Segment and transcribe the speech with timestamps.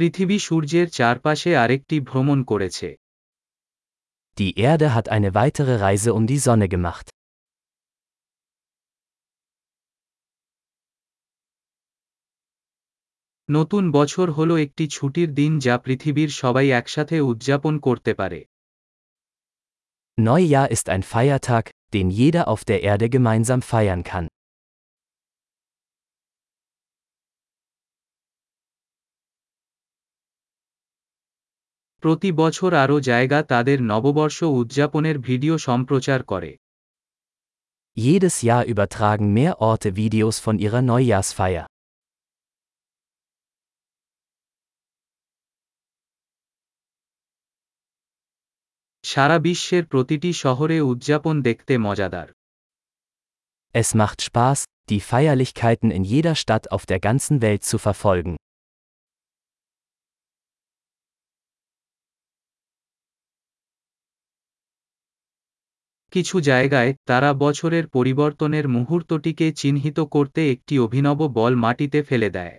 [0.00, 2.89] পৃথিবী সূর্যের চারপাশে আরেকটি ভ্রমণ করেছে
[4.37, 7.07] Die Erde hat eine weitere Reise um die Sonne gemacht.
[13.49, 18.39] নতুন বছর হলো একটি ছুটির দিন যা পৃথিবীর সবাই একসাথে উদযাপন করতে পারে
[20.17, 24.25] Neujahr ist ein Feiertag, den jeder auf der Erde gemeinsam feiern kann.
[32.02, 36.52] প্রতি বছর আরও জায়গা তাদের নববর্ষ উদযাপনের ভিডিও সম্প্রচার করে
[37.96, 41.66] Jedes Jahr übertragen mehr Orte Videos von ihrer Neujahrsfeier.
[49.04, 52.28] সারা বিশ্বের প্রতিটি শহরে উদযাপন দেখতে মজাদার
[53.74, 54.58] Es macht Spaß,
[54.90, 58.34] die Feierlichkeiten in jeder Stadt auf der ganzen Welt zu verfolgen.
[66.11, 72.55] কিছু জায়গায় তারা বছরের পরিবর্তনের মুহূর্তটিকে চিহ্নিত করতে একটি অভিনব বল মাটিতে ফেলে দেয়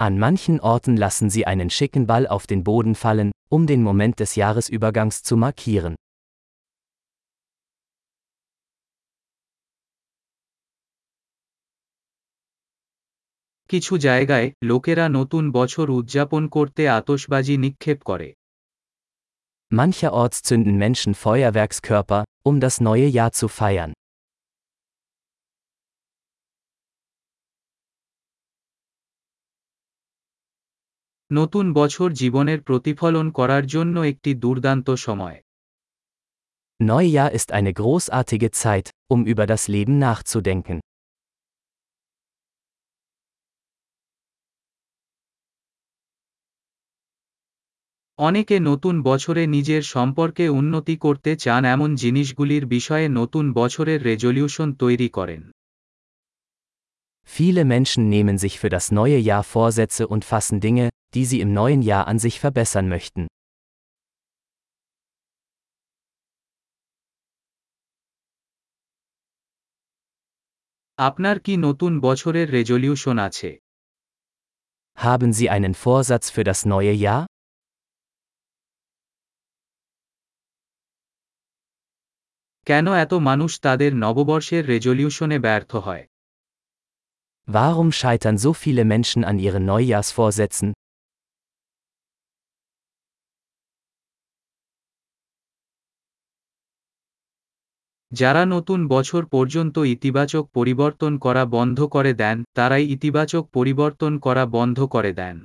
[0.00, 4.14] An manchen Orten lassen sie einen schicken Ball auf den Boden fallen, um den Moment
[4.18, 5.94] des Jahresübergangs zu markieren.
[13.70, 18.28] কিছু জায়গায় লোকেরা নতুন বছর উদযাপন করতে আতশবাজি নিক্ষেপ করে
[19.73, 23.93] Mancherorts zünden Menschen Feuerwerkskörper, um das neue Jahr zu feiern.
[31.31, 35.37] নতুন বছর জীবনের প্রতিফলন করার জন্য একটি দুর্দান্ত সময়
[36.79, 40.77] Neujahr ist eine großartige Zeit, um über das Leben nachzudenken.
[48.19, 55.09] অনেকে নতুন বছরে নিজের সম্পর্কে উন্নতি করতে চান এমন জিনিসগুলির বিষয়ে নতুন বছরের রেজলিউশন তৈরি
[55.09, 55.41] করেন
[57.27, 61.51] Viele Menschen nehmen sich für das neue Jahr Vorsätze und fassen Dinge, die sie im
[61.53, 63.23] neuen Jahr an sich verbessern möchten.
[70.97, 73.49] আপনার কি নতুন বছরের রেজলিউশন আছে
[74.97, 77.23] Haben Sie einen Vorsatz für das neue Jahr?
[82.66, 86.04] কেন এত মানুষ তাদের নববর্ষের রেজলিউশনে ব্যর্থ হয়
[87.48, 90.68] Warum scheitern so viele Menschen an ihren Neujahrsvorsätzen?
[98.12, 104.78] যারা নতুন বছর পর্যন্ত ইতিবাচক পরিবর্তন করা বন্ধ করে দেন তারাই ইতিবাচক পরিবর্তন করা বন্ধ
[104.86, 105.36] করে দেন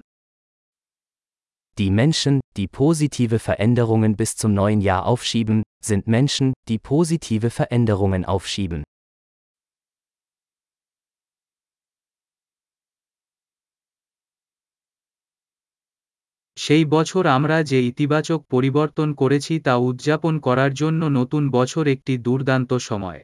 [1.78, 8.25] Die Menschen, die positive Veränderungen bis zum neuen Jahr aufschieben, sind Menschen, die positive Veränderungen
[8.25, 8.83] aufschieben.
[16.59, 22.71] সেই বছর আমরা যে ইতিবাচক পরিবর্তন করেছি তা উদযাপন করার জন্য নতুন বছর একটি দুর্দান্ত
[22.89, 23.21] সময়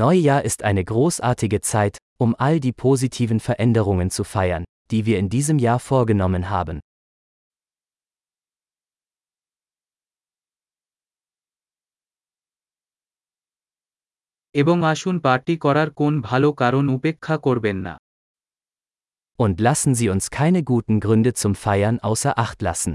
[0.00, 5.28] Neujahr ist eine großartige Zeit, um all die positiven Veränderungen zu feiern, die wir in
[5.28, 6.76] diesem Jahr vorgenommen haben.
[14.54, 17.94] এবং আসুন পার্টি করার কোন ভালো কারণ উপেক্ষা করবেন না
[19.38, 22.92] Und lassen Sie uns keine guten Gründe zum Feiern außer Acht lassen.